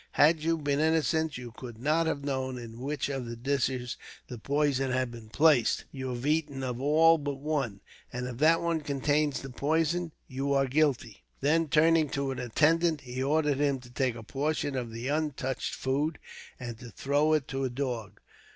Had 0.13 0.39
you 0.41 0.57
been 0.57 0.79
innocent, 0.79 1.37
you 1.37 1.51
could 1.51 1.77
not 1.79 2.07
have 2.07 2.23
known 2.25 2.57
in 2.57 2.79
which 2.79 3.07
of 3.07 3.27
the 3.27 3.35
dishes 3.35 3.97
the 4.29 4.39
poison 4.39 4.89
had 4.89 5.11
been 5.11 5.29
placed. 5.29 5.85
You 5.91 6.09
have 6.09 6.25
eaten 6.25 6.63
of 6.63 6.81
all 6.81 7.19
but 7.19 7.35
one. 7.37 7.81
If 8.11 8.39
that 8.39 8.61
one 8.61 8.81
contains 8.81 9.45
poison, 9.57 10.11
you 10.27 10.53
are 10.53 10.65
guilty." 10.65 11.21
Then, 11.41 11.67
turning 11.67 12.09
to 12.09 12.31
an 12.31 12.39
attendant, 12.39 13.01
he 13.01 13.21
ordered 13.21 13.59
him 13.59 13.79
to 13.81 13.91
take 13.91 14.15
a 14.15 14.23
portion 14.23 14.75
of 14.75 14.91
the 14.91 15.07
untouched 15.07 15.75
food, 15.75 16.17
and 16.59 16.79
to 16.79 16.89
throw 16.89 17.33
it 17.33 17.47
to 17.49 17.63
a 17.65 17.69
dog. 17.69 18.19